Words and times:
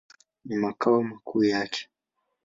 Ni 0.45 0.55
makao 0.55 1.03
makuu 1.03 1.43
yake. 1.43 1.89